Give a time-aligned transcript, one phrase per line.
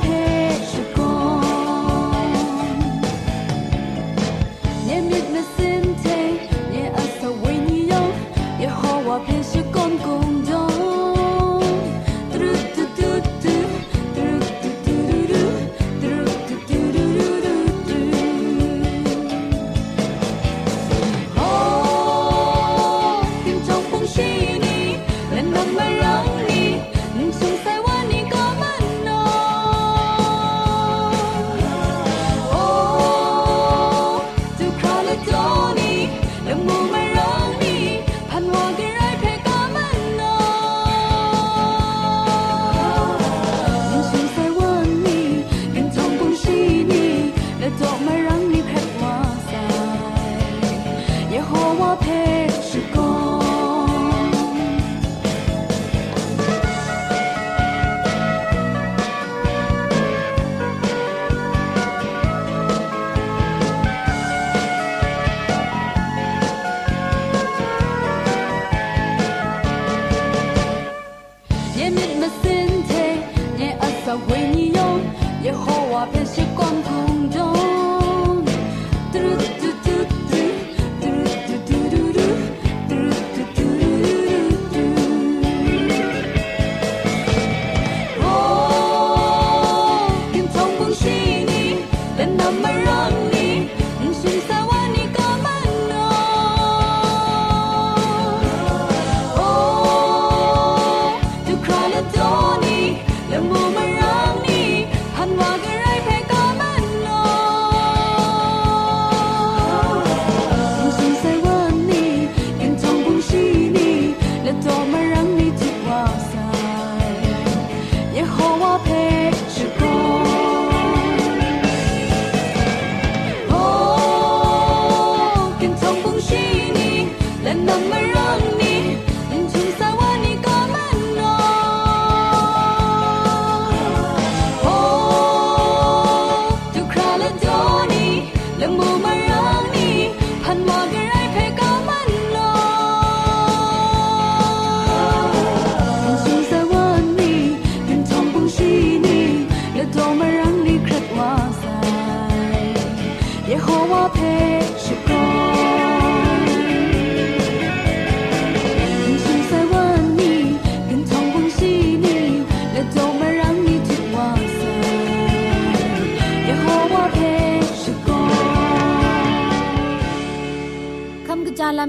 [0.00, 0.23] pain.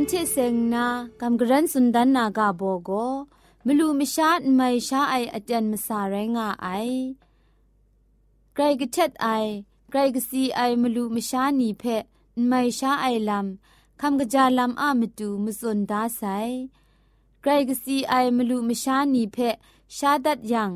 [0.02, 0.86] ำเชเซงนา
[1.22, 2.92] กำกรันสุนดันนากาโบโก
[3.66, 6.68] มลูมิชาตไม่ชาไออาจารย์มสาแรงาไอ
[8.54, 9.28] ไกรกเช็ดไอ
[9.92, 12.04] ไกรกซีไอมลูมิชานีเพะ
[12.48, 16.22] ไม่ชาไอลำคำกระจาลำอามตูมสุนดาไซ
[17.42, 19.56] ไกรกซีไอมลูมิชานีเพะ
[19.98, 20.72] ชาดัดยัง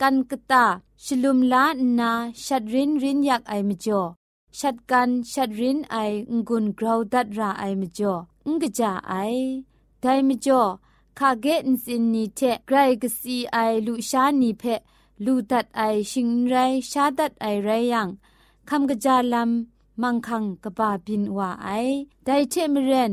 [0.00, 0.64] กันกตา
[1.04, 1.64] ชลุมลา
[1.98, 2.10] นา
[2.44, 4.02] ชัดรินรินอยากไอมจ่อ
[4.58, 5.96] ชัดกันชัดรินไอ
[6.48, 8.14] งุนกราวดัดราไอมจ่อ
[8.50, 9.16] งกจาไอ
[10.00, 10.62] ไดมจ่อ
[11.18, 14.64] คาเกอินสินนีเทไกรกสีไอลูชานีเพ
[15.24, 16.54] ลูดัดไอชิงไร
[16.90, 18.08] ชาดัดไอไรยัง
[18.68, 21.70] คำกจาลำมังคังกบาบินว่าไอ
[22.24, 23.12] ไดเทมเรน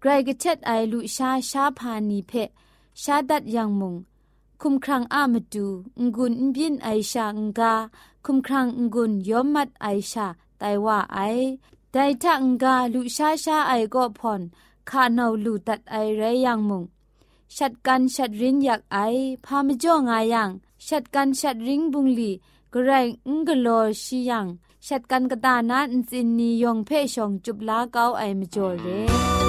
[0.00, 2.32] ไกรกเทดไอลูชาชาพานีเพ
[3.02, 3.94] ชาดัดยังมุง
[4.60, 5.66] คุมครังอามาดู
[6.14, 7.74] งุนบินไอชางกา
[8.24, 10.26] คุมครังงุนยอมมัดไอชา
[10.58, 11.18] ไตว่าไอ
[11.96, 14.40] ไดทังกาลุชาชาไอก็ผ่อน
[14.90, 16.84] คาเนาลูตัดไอไรยังมุง
[17.56, 18.98] ชัดกันชัดริ้นอยากไอ
[19.44, 20.50] พามจ้องไอยัง
[20.88, 22.30] ชัดกันชัดริ้งบุงลี
[22.72, 22.90] กระไร
[23.26, 24.46] อุ้งกโลอชิยัง
[24.86, 29.43] ชัดกันกระตานาอินซินนียองเพ่ชองจุบลาเกาไอมจ่อเร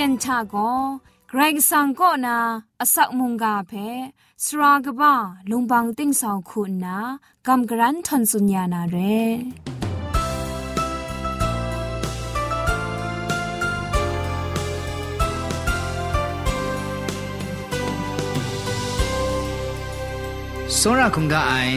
[0.14, 0.56] นชาโก
[1.28, 2.36] เกรงสังก็นา
[2.80, 3.72] อสักมุงกาเพ
[4.44, 5.14] สรากบ้า
[5.50, 6.98] ลุงบังติ้งสองคุณนา
[7.46, 8.96] กำกรันทนสุญญานาเร
[20.78, 21.76] စောရခုံကအိုင်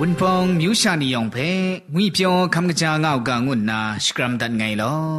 [0.00, 1.48] ဝန်ဖုံမြူရှာနီယောင်ဖဲ
[1.94, 5.10] ငွေပြောခမ်ကကြာငောက်ကငွတ်နာစကရမ်ဒတ်ငိုင်လော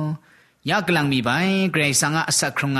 [0.69, 1.29] ยากลังมีใบ
[1.71, 2.79] เกรสังอาสักครงไง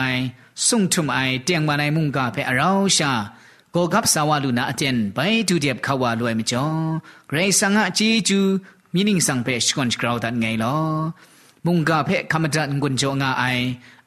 [0.68, 3.12] สุงทุมไอเตียงมาในมุงกาเพอเราชา
[3.72, 6.66] โกกับสาวาลุนาอเจนไปดูเดียบขาวาลวยมจ่อ
[7.28, 8.40] เกรสังอาจีจู
[8.94, 10.80] มีนิ่งสังเพชกอนกราวดันไงลอ
[11.66, 13.46] มุงกาเพคำดันกุญจงาไอ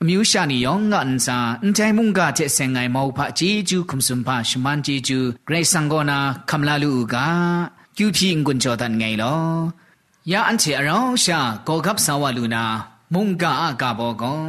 [0.06, 6.18] มิวชานิยองงอันซาอันใจมุงกาเจเซงไงมอพะจีจูคุมสุมพะชมันจีจูเกรสังโกนา
[6.50, 7.28] คำลาลูกา
[7.96, 9.38] คิวพีงกุญจอดันไงลอ
[10.32, 12.64] ยาอันเชอเราชาโกกับสาวาลุนา
[13.12, 14.42] မုန်ကာအကဘောကော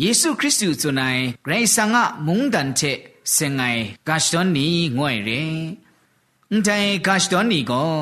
[0.00, 1.96] ယေရှုခရစ်သူဇွန်နိုင်ဂရိဆန်က
[2.26, 2.98] မုန်တန်ချက်
[3.34, 4.66] စင်ငိုင်ကာရှတွန်နီ
[4.96, 5.20] ငွေရဲ
[6.50, 7.92] အန်တိုင်ကာရှတွန်နီကို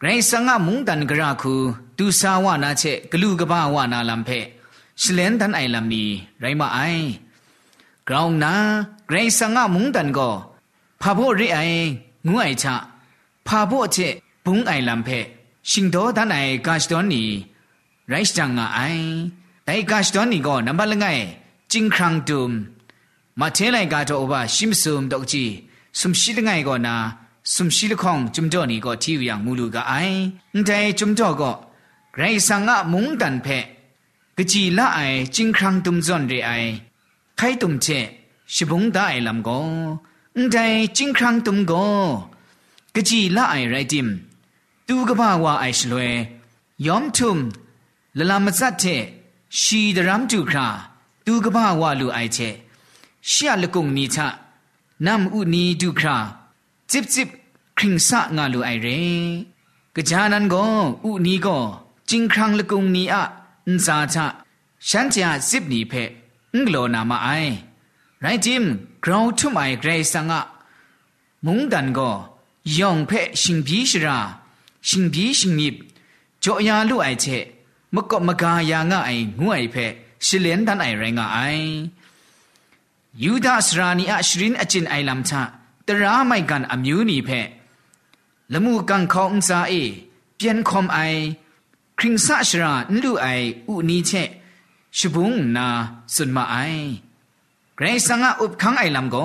[0.00, 1.54] ဂရိဆန်ကမုန်တန်ကရခု
[1.98, 4.46] တူစာဝနာချက်ကလူကပဝနာလံဖက်
[5.02, 6.04] ရှလန်တန်အိုင်လမ်နီ
[6.42, 7.02] ရိုင်းမအိုင်
[8.06, 8.54] ဂရောင်းနာ
[9.08, 10.34] ဂရိဆန်ကမုန်တန်ကို
[11.02, 11.84] ဖာဖို့ရိအိုင်
[12.30, 12.68] ငွေအိုင်ချ
[13.46, 14.12] ဖာဖို့ချက်
[14.44, 15.24] ဘုံအိုင်လံဖက်
[15.70, 17.24] ရှင်တော်တန်အိုင်ကာရှတွန်နီ
[18.12, 19.06] ရိုက်စတန်ငါအိုင်
[19.66, 21.20] ဒိုင်ကတ်စတန်နီကိုနံပါတ်လငယ်
[21.72, 22.52] จิงครังดุม
[23.40, 25.44] มาเทไลกาโตอบาชิมซุมดอกจี
[25.98, 26.94] สุมชิลงายกอนา
[27.54, 29.94] สุมชิลคองจุมโตนี่ก็ที่อย่างมูลูกาไอ
[30.52, 31.52] อึนไดจุมโตก็
[32.16, 33.46] ไรสังอะมุงตันเพ
[34.36, 34.98] กจีละไอ
[35.34, 36.50] จิงครังดุมจอนเรไอ
[37.36, 37.86] ไคตุมเช
[38.54, 39.48] ชิบุงดาไอลัมโก
[40.36, 40.56] อึนได
[40.96, 41.72] จิงครังดุมโก
[42.94, 44.08] กจีละไอไรดิม
[44.86, 46.10] ตูกะบาวาไอชลวย
[46.86, 47.38] ยอมทุม
[48.18, 49.02] လလမစတ်တဲ့
[49.60, 50.66] ရှီဒရမ်တူခါ
[51.26, 52.48] သူကဘာဝလူအိုက်ချေ
[53.30, 54.18] ရှီယလကုံနီချ
[55.06, 56.16] နမ်ဥနီဒူခါ
[56.90, 57.28] จิบจิบ
[57.78, 58.86] คริงสะงาลูไอเร
[59.94, 60.64] กะจานันก็
[61.04, 61.56] อุนีก็
[62.08, 63.24] จิงครังละกุงนีอะ
[63.66, 64.26] อุนซาชะ
[64.88, 65.92] ฉันจะซิบนีเพ
[66.52, 67.28] อุงโลนามาไอ
[68.20, 68.64] ไรจิม
[69.04, 70.42] กราวทุมไอเกรซังอะ
[71.44, 72.10] มุงดันก็
[72.78, 74.18] ยองเพชิงบีชรา
[74.88, 75.76] ชิงบีชิงนิบ
[76.44, 77.26] จอยาลูไอเช
[77.96, 79.10] มกมกายางะไอ
[79.42, 79.76] งวยเพ
[80.26, 81.38] ชิเลนทันไอแรงะไอ
[83.24, 85.42] ยูดาสรานีอะชรินอจินไอลัมชะ
[85.86, 87.30] ตราไมกันอมิวนีเพ
[88.52, 89.72] ละมูกังคองซาเอ
[90.36, 90.98] เปียนคอมไอ
[91.98, 93.26] คริงซาชรานลูไอ
[93.68, 94.12] อุนีเช
[94.98, 95.66] ชบุงนา
[96.14, 96.56] สุนมาไอ
[97.76, 99.16] เกรงสังะอุบคังไอลัมโก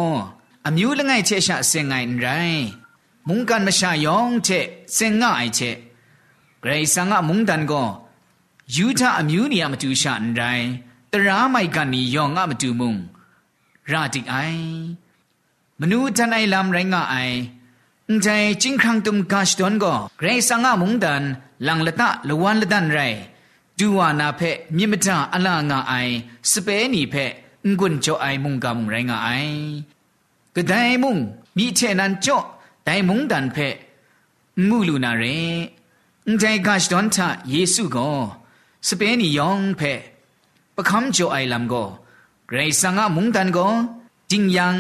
[0.65, 2.27] อมิวละไงเชชะเซงไงไร
[3.27, 4.49] มุงกันมะชายองเช
[4.93, 5.61] เซงะไอเช
[6.61, 7.73] เกรงสังะมุงดันโก
[8.75, 10.67] ယူတာအမျိုးနေရမတူရှာန်တိုင်း
[11.13, 12.93] တရာမိုက်ကနေယောငါမတူမုံ
[13.91, 14.63] ရာတိအိုင်
[15.79, 17.35] မနူတန်အိုင်လမ်ရိုင်းငါအိုင်
[18.07, 21.23] အန်တိုင်းဂျင်းခန့်တုံကာရှ်တွန်ကိုဂရေဆာငါမုန်ဒန်
[21.65, 23.17] လန်လတလဝန်လဒန်ရိုင်
[23.79, 26.13] ဒူဝါနာဖက်မြင့်မထအလငါအိုင်
[26.49, 27.31] စပဲနီဖက်
[27.77, 29.53] ငွန်းကျော်အိုင်မုန်ကမုန်ရိုင်းငါအိုင်
[30.55, 31.19] ကဒိုင်မုန်
[31.57, 32.45] မိချေနန်ကျော်
[32.87, 33.75] ဒိုင်မုန်ဒန်ဖက်
[34.67, 35.57] မူလူနာရင်
[36.27, 38.17] အန်တိုင်းကာရှ်တွန်တာယေစုကော
[38.88, 39.81] สเปนียองเพ
[40.75, 41.83] ประคำโจไอลำก็
[42.47, 43.67] เกรซังะมุงตันก็
[44.31, 44.75] จิงยัง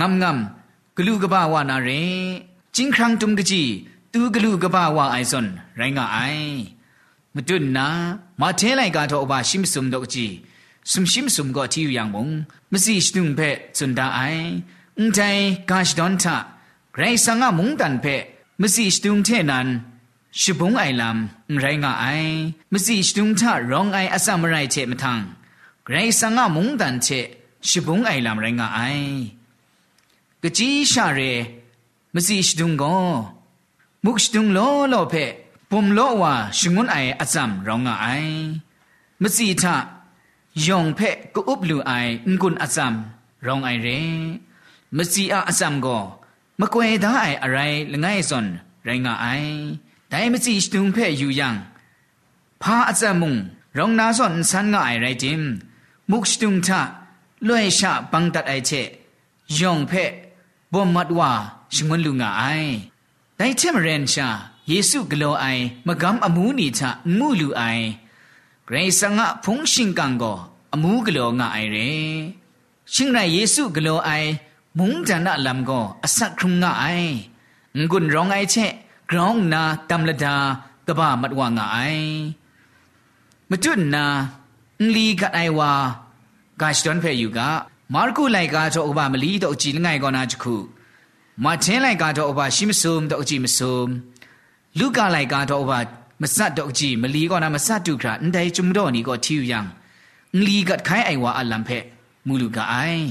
[0.00, 1.88] งำงำกลูกบ้าวานาเร
[2.74, 3.62] จิงครั้งตุมกจี
[4.12, 6.18] ตูกลูกบ้าวาไอซอนไรงาไอ
[7.34, 7.86] မတွန်းနာ
[8.40, 10.32] မထင်းလိုက်ကတော့အပါရှိမစုံတော့ကြည်
[10.90, 12.26] စုံရှိမစုံကအတီယူရံမုံ
[12.72, 14.44] မစီရှိတုံဖက်စွန်ဒအိုင်
[14.98, 16.36] အန်တိုင်ကာရှ်ဒွန်တာ
[16.96, 18.22] ဂရိဆန်ငါမုန်တန်ဖက်
[18.60, 19.66] မစီရှိတုံထဲနန်
[20.40, 22.06] ชิบุงไอลำไรงาไอ
[22.72, 25.18] มสิชดุงทาร้องไออาสามไรเชมทัง
[25.84, 27.08] ไกรสังอามุงดันเช
[27.68, 28.80] ชิบุงไอลำไรงาไอ
[30.42, 31.20] กะจีชาเร
[32.14, 32.84] มสิชดุงโก
[34.04, 34.58] มุกชดุงโล
[34.90, 35.14] โลเพ
[35.70, 38.06] ปุมโลวาชงุนไออาสามร้องงาไอ
[39.22, 39.76] มสิทา
[40.66, 41.00] ยองเพ
[41.34, 41.92] กุอุบลูไอ
[42.30, 42.94] งกุนอาสาม
[43.46, 43.88] ร้องไอเร
[44.96, 45.88] มสิอาอาสามโก
[46.60, 47.58] มะกวยดาไออะไร
[47.92, 48.46] ละไงซอน
[48.84, 49.28] ไรงาไอ
[50.12, 51.48] တိုင်မစီစတုံဖဲယူယံ
[52.62, 53.34] ဖာအစမုံ
[53.76, 55.40] ရောင်နာစွန်ဆန်ငါအိုင်ရိုက်တင်
[56.10, 56.68] မုခစတုံထ
[57.46, 58.88] လွဲ့ရှာပန်းတတ်အိုက်ချက်
[59.58, 60.04] ယုံဖဲ
[60.72, 61.30] ဘောမတ်ဝါ
[61.74, 62.72] ရှင်ဝန်လူငါအိုင်
[63.38, 64.28] တိုင်ချက်မရန်ရှာ
[64.70, 66.82] ယေစုဂလောအိုင်မကမ်အမူနီချ
[67.18, 67.84] ငုလူအိုင်
[68.68, 70.38] ဂရိစငါဖုန်ရှင်ကန်ကို
[70.74, 71.90] အမူဂလောငါအိုင်ရေ
[72.92, 74.28] ရှင်ရယေစုဂလောအိုင်
[74.78, 77.12] မုန်တန်နလမ်ကိုအဆက်ခုံငါအိုင်
[77.90, 78.72] ငွန်းရောင်အိုင်ချက်
[79.12, 80.36] กรองนาตัมละดา
[80.86, 81.78] ตบะมัดวางไอ
[83.50, 84.04] မတွနာ
[84.94, 85.72] လီကအိုင်ဝါ
[86.60, 87.38] ဂါစတန်ဖဲယူက
[87.94, 90.54] မာကုလိုက်ကတော့ဥပမလီတော့ကြည်ငိုင်ကောနာချခု
[91.44, 93.88] မာချင်းလိုက်ကတော့ဥပရှိမစုံတော့ကြည်မစုံ
[94.78, 95.72] လူကလိုက်ကတော့ဥပ
[96.22, 99.58] မဆတ်တော့ကြည်မလီကောနာမဆတ်တုခရာအန်တိုင်ဂျုံတော့နီကောတီယူယံ
[100.44, 101.78] လီကတ်ခိုင်အိုင်ဝါအလံဖဲ
[102.26, 103.04] မူလူကအိုင်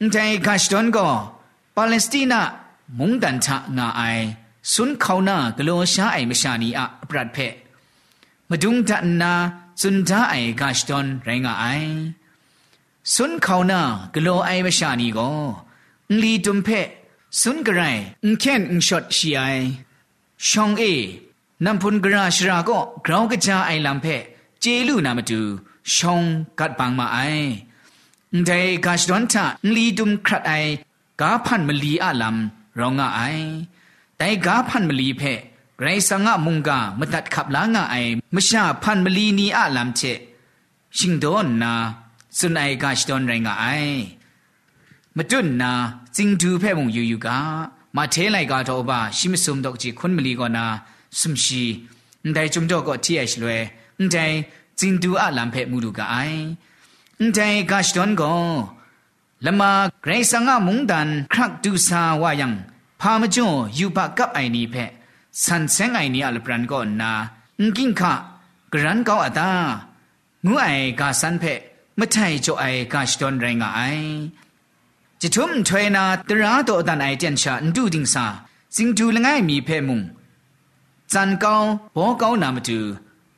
[0.00, 1.12] အန်တိုင်ဂါစတန်ကော
[1.76, 2.40] ပါလက်စတိနာ
[2.98, 4.24] မုန်တန်ချငါအိုင်
[4.72, 7.38] สุนเขานากลัวชาไอมชานีอะปรัดเพ
[8.50, 9.32] มาดุงดันนา
[9.80, 11.66] สุนท้าไอกาชตอนแรงาไอ
[13.14, 13.80] สุนเขานา
[14.14, 15.32] กลัวไอมชานีก็
[16.22, 16.68] ลีดุมเพ
[17.40, 17.82] สุนกระไร
[18.24, 19.42] อุ้งแขนอุ้งช็อตชีไอ
[20.48, 20.84] ช่องเอ
[21.64, 24.06] นำพุนกระชราก็กราวกระจาไอลำเพ
[24.60, 25.42] เจลูนามาดู
[25.94, 26.22] ช่อง
[26.60, 27.20] กัดปังมาไอ
[28.44, 29.44] แต่กาชดอนท่า
[29.74, 30.52] ลีดุมครัดไอ
[31.20, 33.20] กาพันมลีอาลำรองอไอ
[34.18, 35.22] แต่กาพันมลีเพ
[35.82, 37.96] ไรสังะมุงกามตัดขับล้างไอ
[38.34, 40.02] มชาพันมลีนีอาลามเช
[40.98, 41.72] ชิงดอนนา
[42.38, 43.66] สุนไอกาชดอนไรงไอ
[45.16, 45.70] มาจุนนา
[46.16, 47.38] จิงดูเพ่มุงยูยูกา
[47.96, 50.64] มาเทไลกาโตบาชิมสุมดอกจีคนมลีกอนา
[51.18, 51.64] สุมชี
[52.32, 53.58] แต่จุมโอกก็ที่ไอชลวย
[54.02, 54.18] นได
[54.80, 56.16] จิงดูอาลามเพ่มุดูกาไอ
[57.34, 58.32] แต่กาชดอนก็
[59.46, 59.70] ละมา
[60.02, 62.54] ไกรสังะมุงดันครักดูซาวายัง
[63.00, 63.48] พามจ่อ
[63.78, 64.76] ยูปะกับไอนี้เพ
[65.44, 67.10] สันเซงไอนี้อัลปรันก็นา
[67.60, 68.12] อุ้งกิงค่ะ
[68.72, 69.50] กรันเกาอตา
[70.46, 70.64] งูไอ
[71.00, 71.44] กาสันเพ
[71.98, 73.80] มื่อไทยจ่อไอกาชดอนแรงไอ
[75.20, 78.26] จะทุ่มเทนาตระตัวตันไอเจนชาดูดิงซา
[78.76, 80.00] สิงทูละง่ายมีเพมุง
[81.12, 81.54] จันเกา
[81.94, 82.78] บ่เกานามาจู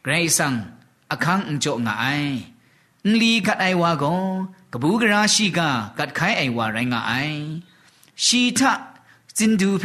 [0.03, 0.55] ไกรสัง
[1.11, 2.05] อคังจ่องไอ
[3.21, 4.05] ลีกัดไอวาโก
[4.73, 7.13] กบูกราชิกากัดไขไอวาไรงไอ
[8.25, 8.73] ชีทะ
[9.39, 9.83] จินดูเ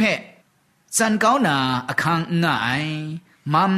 [0.96, 1.56] จันเก้านา
[1.88, 2.86] อคังง่าย
[3.54, 3.72] มัม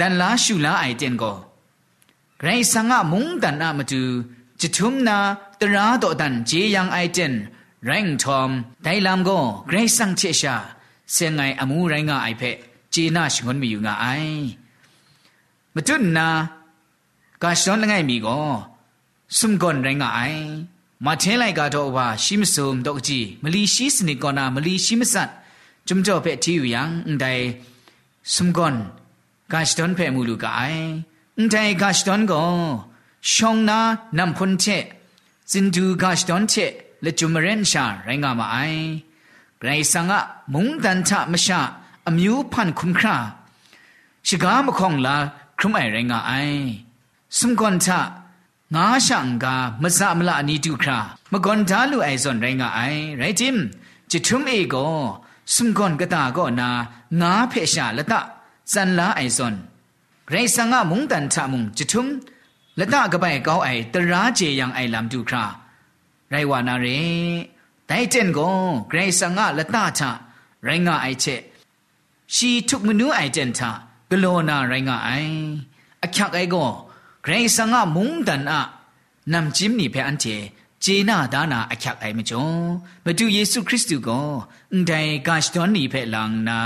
[0.00, 1.34] ดันลาชูลาไอเจนก็
[2.42, 4.02] ไรสังอามุงดันอามาจู
[4.60, 5.16] จิทุมนา
[5.60, 7.32] ตราโตดันเจยังไอเจน
[7.84, 8.50] แรงทอม
[8.82, 9.38] ไดลามก็
[9.70, 10.56] ไรสังเชชา
[11.12, 12.42] เสียงไงอมูไรง่ายเพ
[12.94, 14.28] จีน่าชงนมีอยู่ง่าย
[15.74, 16.26] มาจุนนา
[17.42, 18.38] กาชนง่ายมีก็
[19.38, 20.34] สมกอนไรง่าย
[21.06, 25.28] มาเทนไลกาโตว่าชิมซุมดอกจีมลีชีสนิกอนามลีชิมสัต
[25.88, 27.26] จุมจ่อเปที่อยู่ยังได
[28.34, 28.74] สมกอน
[29.52, 30.62] กาชดอนเปมูลูกาไอ
[31.50, 32.38] ไดกาชดอนก็
[33.34, 33.80] ชองนา
[34.18, 34.66] นำคนเช
[35.52, 36.54] จินดูกาชดอนเช
[37.02, 38.56] และจุมเรนชาไรงามาไอ
[39.60, 40.20] ไกรสังะ
[40.54, 41.60] มุงดันทะมชา
[42.06, 43.16] อมิวพันคุมครา
[44.26, 45.16] ชิกามคองลา
[45.58, 46.32] ครุมไอไรงาไอ
[47.38, 48.00] สมกอนทะ
[48.76, 49.46] ငါရှံက
[49.82, 50.96] မစမလအနီတုခရာ
[51.32, 53.56] မကွန်တာလူအိုင်ဇွန်ရိုင်းကအိုင်ရိုင်တင်
[54.10, 54.96] ချစ်ထုံအေကော
[55.54, 56.68] စုံကွန်ကတာကောနာ
[57.20, 58.14] ငါဖေရှာလတ
[58.72, 59.54] စန်လာအိုင်ဇွန်
[60.32, 62.04] ရိုင်ဆန်ကမုန်တန်ထမုန်ချစ်ထုံ
[62.78, 65.42] လတကပိုင်ကောင်းအိုင်တရာကျေယံအိုင်လမ်တုခရာ
[66.32, 67.30] ရိုင်ဝါနာရင်
[67.90, 68.56] တိုင်တင်ကော
[68.90, 70.00] ဂရိဆန်ကလတထ
[70.66, 71.40] ရိုင်းကအိုင်ချက်
[72.34, 73.60] ရှီထုမနူးအိုင်တန်ထ
[74.10, 75.36] ဂလောနာရိုင်းကအိုင်
[76.04, 76.70] အချက်အိုင်ကော
[77.26, 78.54] ဂရိစငါမုန်တန်အ
[79.32, 80.36] နမ်ဂျင်းနိဖဲအန်တီ
[80.84, 82.58] ဂျေနာဒါနာအခက်အိုင်မကျော်
[83.04, 84.26] မတူယေရှုခရစ်တုကို
[84.72, 86.58] အန်တိုင်ဂါရှ်ဒွန်နိဖဲလန်နာ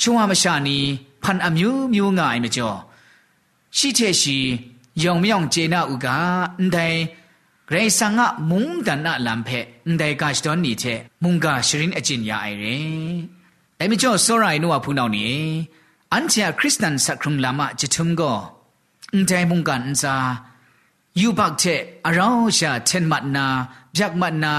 [0.00, 0.76] ရှုံဝမရှာနီ
[1.24, 2.78] ဖန်အမျိုးမျိုးငါအိုင်မကျော်
[3.76, 4.38] ရှိချက်ရှိ
[5.04, 6.06] ယုံမြောင်ဂျေနာဥက
[6.58, 6.98] အန်တိုင်
[7.68, 12.76] ဂရိစငါမုန်တန်အလမ်ဖဲအန်တိုင်ဂါရှ်ဒွန်နိချေမုန်ကရှရင်အကျင်ရအိုင်ရဲ
[13.78, 15.26] အိုင်မကျော်စောရိုင်နိုဝဖူနောင်နီ
[16.12, 18.38] အန်ချာခရစ်စတန်စခရုံလာမဂျေထုံကော
[19.16, 20.14] န်တိုင်မုန်ကန်စာ
[21.20, 21.80] ယူဘတ်တဲ့
[22.18, 23.46] ရောင်းရှာချင်မတ်နာ
[23.96, 24.54] ပြက်မတ်နာ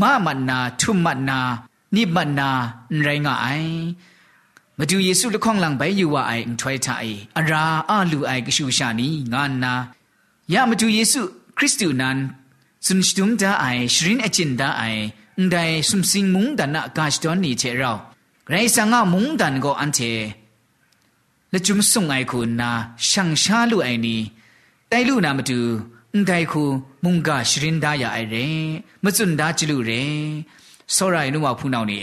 [0.00, 1.38] မမတ်နာထုမတ်နာ
[1.94, 2.50] နိမတ်နာ
[3.04, 3.82] ရိုင်းငါအိုင်
[4.78, 7.64] မတူယေစုလခေါင်လံပဲယူဝအိုင်ထွိုက်ထိုင်အရာ
[7.96, 9.74] အလူအိုင်ကရှုရှာနီငါနာ
[10.52, 11.22] ယမတူယေစု
[11.56, 12.16] ခရစ်တုနန်
[12.86, 15.00] စွန်စတုမ်ဒါအိုင်ရှရင်အချင်ဒါအိုင်
[15.38, 17.96] အန်ဒိုင်ဆွမ်စင်းမုန်ဒနာကာရှတွန်နီချေရော
[18.50, 20.12] ဂရိဆာငါမုန်ဒန်ကိုအန်ချေ
[21.54, 22.70] လကျုံဆုံအိုင်ခုနာ
[23.08, 24.16] ရှန်ရှာလူအိုင်နီ
[24.90, 25.58] တိုင်လူနာမတူ
[26.14, 26.62] အန်တိုင်ခု
[27.04, 28.48] မုန်ကရှရင်ဒါယာအိုင်ရဲ
[29.02, 30.02] မစွန်ဒါချလူရဲ
[30.94, 31.96] ဆောရိုင်နုမဖူနောင်နေ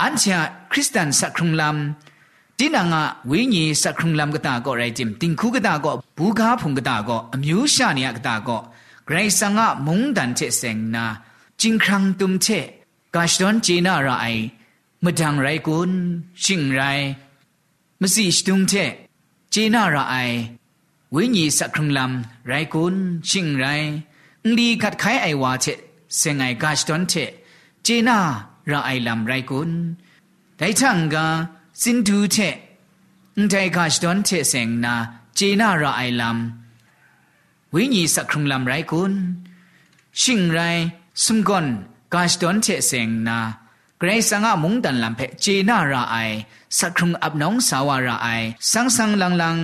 [0.00, 0.38] အန်ချာ
[0.70, 1.76] ခရစ်စတန်စခရုံလမ်
[2.58, 8.60] ဒီနာငါဝိညာဉ်စခရုံလမ်ကတာကောရိုင်ဂျင်တင်ခုကတာကောဘူကားဖုန်ကတာကောအမျိုးရှာနေရကတာကော
[9.08, 11.06] ဂရိဆန်ကမုန်တန်ချက်စင်နာ
[11.60, 12.46] จิงครังตุมเช
[13.14, 14.10] กาชดอนเจนาไร
[15.02, 15.90] มดังไรกุน
[16.44, 16.80] ชิงไร
[18.06, 18.90] မစီစတုံတဲ့
[19.54, 20.36] ဂျေနာရာအိုင်
[21.14, 22.12] ဝိညာဉ်စခရံလမ်
[22.50, 22.96] ရိုင်ကွန်
[23.30, 23.88] ရှင်ရိုင်
[24.56, 25.78] လီခတ်ခိုင်အိုင်ဝါချက်
[26.20, 27.30] စင်ငိုင်ဂတ်စတွန်တဲ့
[27.86, 28.18] ဂျေနာ
[28.70, 29.70] ရာအိုင်လမ်ရိုင်ကွန်
[30.60, 31.16] ဒိုင်ချန်က
[31.82, 32.54] စင်တူတဲ့
[33.52, 34.94] ဒိုင်ဂတ်စတွန်တဲ့စင်နာ
[35.38, 36.38] ဂျေနာရာအိုင်လမ်
[37.72, 39.12] ဝိညာဉ်စခရံလမ်ရိုင်ကွန်
[40.22, 40.80] ရှင်ရိုင်
[41.24, 41.66] စမ်ကွန်
[42.12, 43.38] ဂတ်စတွန်တဲ့စင်နာ
[43.98, 46.16] เกรงสังอามุงดันลำเพเจนาราไอ
[46.78, 48.28] สักครุงอับน้องสาวาราไอ
[48.72, 49.56] สังสังลังลัง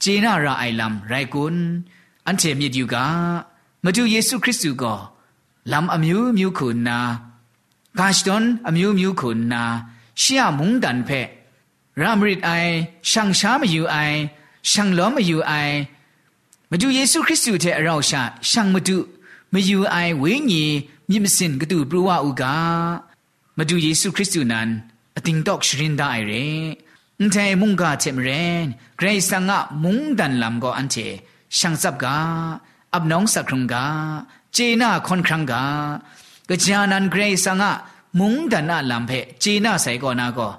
[0.00, 1.56] เจนาราไอลำไรกุน
[2.26, 3.08] อันเทมีดิวกา
[3.84, 4.94] มาดูเยซูคริสต์ก็
[5.72, 6.98] ลำอมิวมิวคุณนา
[7.98, 9.62] กาชดอนอมิวมิวคุณนา
[10.18, 11.10] เชียมุงดันเพ
[12.02, 12.52] รามริดไอ
[13.10, 13.96] ช่างช้ามาอยู่ไอ
[14.72, 15.52] ช่างล้อมมาอยู่ไอ
[16.70, 18.98] มาดูเยซูคริสต์เทเราชาช่างมาดู
[19.52, 20.64] มาอยู่ไอเวงี
[21.08, 22.56] มีมสินกระตูปรัวอุกา
[23.56, 24.68] မဒူယေရှုခရစ်တုနန်
[25.16, 26.44] အတင်တော့ရှရင်ဒိုင်ရဲ
[27.18, 28.60] အန်တေမုန်ကာချေမရင်
[28.98, 31.06] ဂရိတ်ဆန်ငါမုန်ဒန်လမ်ကိုအန်တေ
[31.58, 32.06] ရှန်စပ်က
[32.94, 33.74] အပ်နောင်စခရုံက
[34.56, 35.52] ဂျေနာခွန်ခရံက
[36.64, 37.70] ကြာနန်ဂရိတ်ဆန်ငါ
[38.18, 40.52] မုန်ဒနာလမ်ဖဲဂျေနာဆိုင်ကောနာကော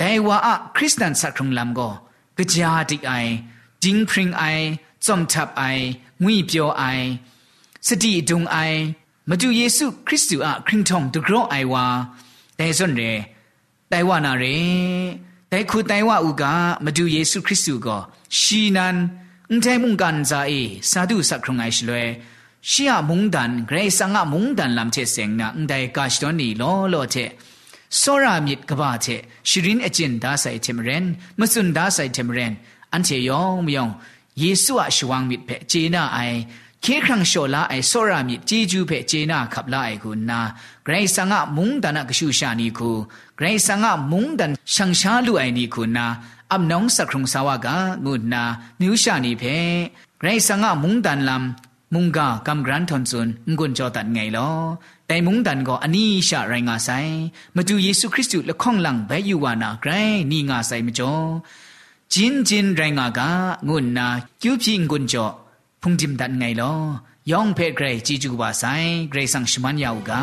[0.00, 1.92] ဒိုင်ဝါအခရစ်စတန်စခရုံလမ်ကို
[2.54, 3.32] ကြာတိအိုင်
[3.82, 4.64] ဂျင်းဖရင်အိုင်
[5.04, 5.84] ဇုံတပ်အိုင်
[6.24, 7.04] ငွိပြောအိုင်
[7.86, 8.76] စတိဒုံအိုင်
[9.30, 11.84] မတူယေစုခရစ်သူအခရင်ထုံဒဂရောအိုင်ဝါ
[12.58, 13.10] ဒဲစွန်ရဲ
[13.92, 14.58] တိုင်ဝနာရဲ
[15.52, 16.44] ဒဲခုတိုင်ဝဥက
[16.84, 18.00] မတူယေစုခရစ်သူကို
[18.38, 18.96] ရှီနန်
[19.50, 22.02] အန်တိုင်မုန်ကန်ဇာအေစာဒုစခရုံငိုင်ရှလွဲ
[22.70, 27.30] ရှီယမုန်ဒန်ဂရေဆာငါမုန်ဒန်လမ်ချက်စ ेंग နာအန်တိုင်ကာရှတွန်နီလောလောချက်
[28.00, 31.04] စောရမြစ်ကဘာချက်ရှီရင်အကျင်ဒါဆိုင်တမရန်
[31.38, 32.52] မစွန်ဒါဆိုင်တမရန်
[32.92, 33.92] အန်ချေယောင်မယောင်
[34.40, 36.40] ယေစုအရှဝမ်မြစ်ပဲဂျေနာအိုင်
[36.84, 40.40] ခေခရံရှောလာအဲဆောရာမြစ်ជីဂျူးဖဲဂျေနာခပ်လာအဲကိုနာ
[40.86, 42.96] ဂရိဆန်ကမုန်ဒနာကရှုရှာနီကို
[43.38, 46.06] ဂရိဆန်ကမုန်ဒန်ရှန်ရှာလူအိုင်နီကိုနာ
[46.52, 47.66] အမ်နောင်စခရုံဆာဝက
[48.04, 48.42] ငုနာ
[48.80, 49.56] မြူရှာနီဖဲ
[50.20, 51.42] ဂရိဆန်ကမုန်ဒန်လမ်
[51.94, 54.56] မုန်ကကမ်ဂရန်ထွန်ဆွန်ငွန်းကြောတန်ငယ်လော
[55.08, 57.12] တိုင်မုန်တန်ကအနိရှရိုင်းငါဆိုင်
[57.56, 61.28] မတူယေရှုခရစ်တုလခေါန့်လန်ဘဲယူဝါနာဂရန်နီငါဆိုင်မကျော်
[62.12, 63.20] ဂျင်းဂျင်းရိုင်းငါက
[63.68, 64.06] ငုနာ
[64.42, 65.32] ကျူပြင်းငွန်းကြော
[65.84, 66.74] พุ่งจิมดันไงลอ
[67.30, 68.64] ยองเพจไกรจีจูบาไซ
[69.10, 70.10] ไกรสังชมันยาวก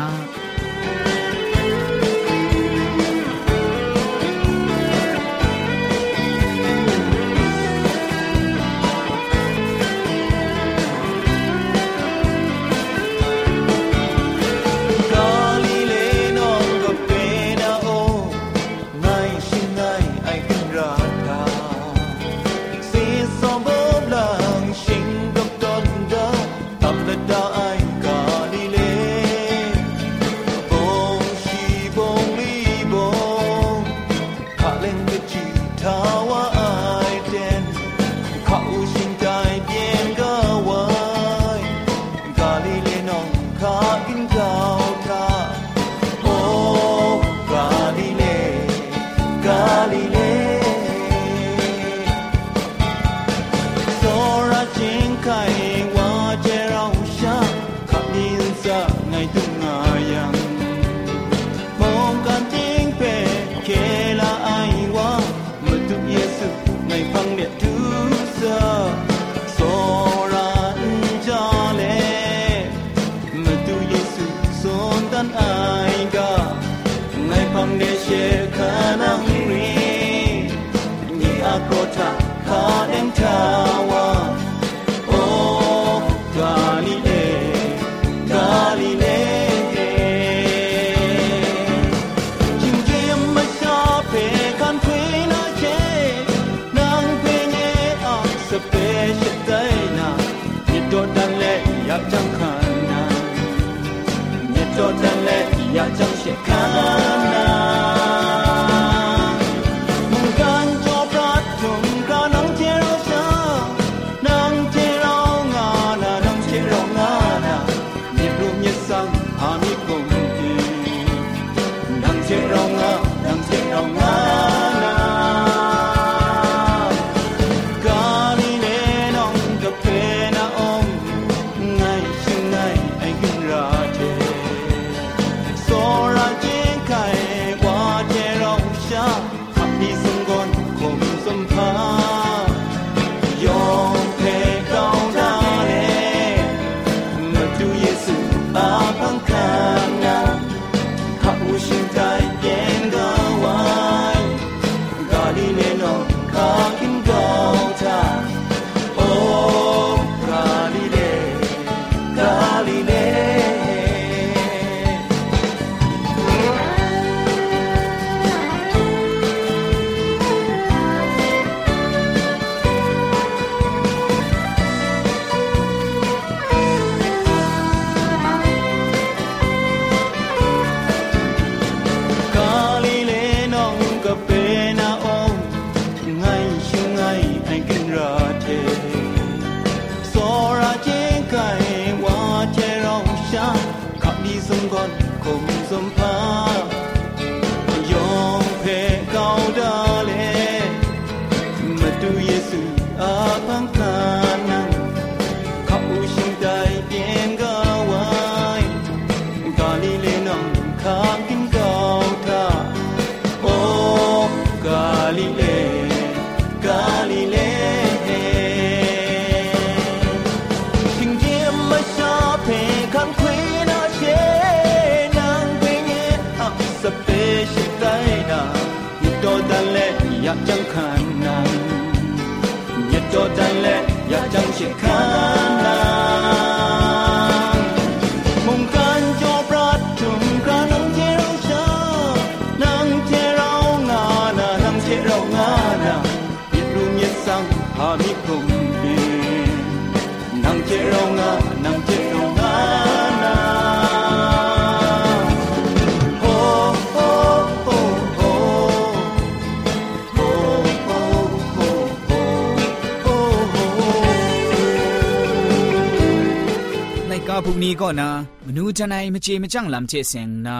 [267.46, 268.08] พุนีก็นา
[268.46, 270.56] มนูทนายมเจมจังลำเจเซงนา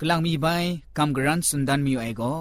[0.00, 0.46] กลังมีใบ
[0.96, 2.36] กำกรันสุนดันมีไอก็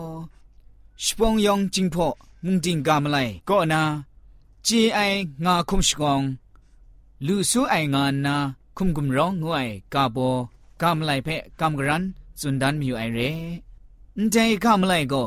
[1.04, 2.10] ชปองยองจิงพอ
[2.46, 3.18] มุงจิงกามไล
[3.50, 3.82] ก็นา
[4.68, 5.00] จีไอ
[5.46, 6.22] งาคุมชกอง
[7.28, 8.36] ลูซูไองานนา
[8.78, 10.18] คุมกุมร้องงวยกาโบ
[10.82, 12.04] กามไลเพะกำกรัน
[12.42, 13.20] สุนดันมีไอเร
[14.20, 15.24] นใจกามไลก็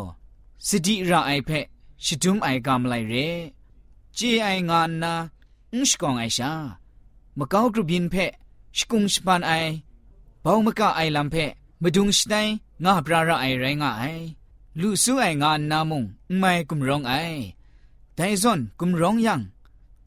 [0.68, 1.64] สติระไอเพะ
[2.04, 3.14] ชิดุมไอกามไลเร
[4.18, 5.12] จีไองานนา
[5.72, 6.52] อุชกองไอชา
[7.38, 8.32] มะกาวกรุบินเพะ
[8.76, 9.52] ชกุมชปานไอ
[10.44, 11.34] บ่าวมกะไอลัมเพ
[11.82, 12.34] มดุงชไน
[12.84, 14.04] งาบราระไอไรงาไอ
[14.80, 16.02] လူစုအိုင်ငါနာမုံ
[16.40, 17.40] မိုင်ကုမရောင်အိုင်
[18.18, 19.38] ဒိုင်ဇွန်ကုမရောင်ယံအ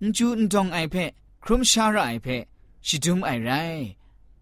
[0.06, 1.06] န်ကျူန်တောင်အိုင်ဖဲ
[1.44, 2.38] ခရုမရှာရအိုင်ဖဲ
[2.86, 3.84] ရှီဒုံအိုင်ရိုင်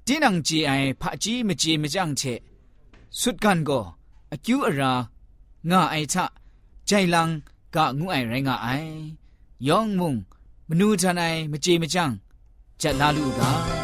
[0.06, 2.34] တင်းနံကြည်အိုင်ဖာကြီးမကြီးမကြန့်ချေ
[3.20, 3.86] ဆုဒကန်ကို
[4.34, 4.92] အကျူအရာ
[5.70, 6.18] ငါအိုင်ချ
[6.90, 7.30] ဂျိုင်လန်
[7.76, 8.96] ကငူအိုင်ရိုင်ငါအိုင်
[9.68, 10.14] ယောင်မုံ
[10.68, 12.14] မနူးထန်အိုင်မကြီးမကြန့်
[12.82, 13.83] ဂျက်လာလူကား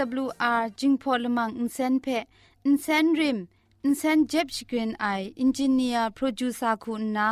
[0.00, 2.06] AWR จิงพอลมังอินเซนเพ
[2.66, 3.38] อินเซนริม
[3.84, 5.06] อินเซนเจ็บชกรีนไอ
[5.40, 7.28] อินจิเนียร์โปรดิวซาคุณนา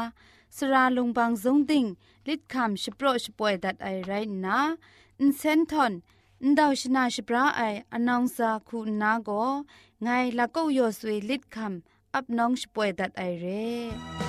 [0.56, 1.84] สราลงบางสงติง
[2.26, 4.12] ลิดคำชิโปรชป่วยดัดไอไร
[4.44, 4.58] นะ
[5.20, 5.92] อินเซนทอน
[6.44, 9.30] อินดาวชนาชิปราไออนองซาคุณนาโก
[10.04, 14.25] ไงละก็ยอสวยลิดคำอับน้องชป่วยดัดไอเร่